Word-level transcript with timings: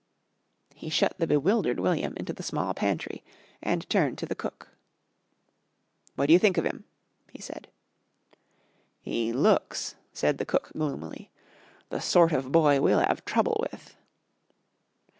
He 0.73 0.89
shut 0.89 1.13
the 1.19 1.27
bewildered 1.27 1.79
William 1.79 2.15
into 2.17 2.33
the 2.33 2.41
small 2.41 2.73
pantry 2.73 3.23
and 3.61 3.87
turned 3.87 4.17
to 4.17 4.25
the 4.25 4.33
cook. 4.33 4.69
"What 6.15 6.25
do 6.25 6.33
you 6.33 6.39
think 6.39 6.57
of 6.57 6.65
'im?" 6.65 6.85
he 7.31 7.39
said. 7.39 7.67
"'E 9.05 9.31
looks," 9.31 9.93
said 10.11 10.39
the 10.39 10.45
cook 10.47 10.71
gloomily, 10.73 11.29
"the 11.89 12.01
sort 12.01 12.31
of 12.31 12.51
boy 12.51 12.81
we'll 12.81 12.99
'ave 12.99 13.21
trouble 13.27 13.63
with." 13.71 13.95